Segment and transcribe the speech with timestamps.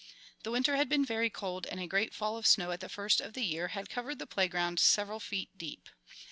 [0.41, 3.21] The winter had been very cold and a great fall of snow at the first
[3.21, 5.89] of the year had covered the playground several feet deep.